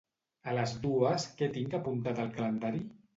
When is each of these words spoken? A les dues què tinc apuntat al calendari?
A 0.53 0.53
les 0.59 0.71
dues 0.85 1.25
què 1.41 1.49
tinc 1.57 1.75
apuntat 1.81 2.23
al 2.25 2.33
calendari? 2.39 2.83